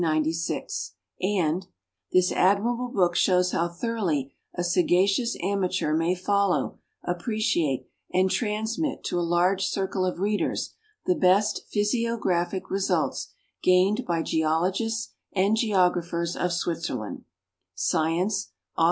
[0.01, 1.67] 1, 1896); and
[2.11, 9.19] "This admirable book shows bow thoroughly a sagacious amateur may follow, appreciate, and transmit to
[9.19, 10.73] a large circle of readers
[11.05, 17.25] the best physiograpbic results gained by geologists and geographers of Switzei'land"
[17.75, 18.79] {Science, Aug.